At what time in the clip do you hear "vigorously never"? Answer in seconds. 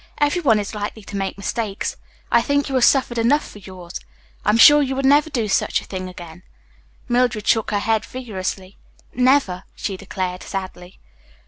8.05-9.63